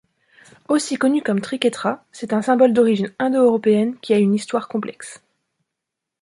[0.67, 5.21] Aussi connu comme triquetra, c'est un symbole d'origine indo-européenne qui a une histoire complexe.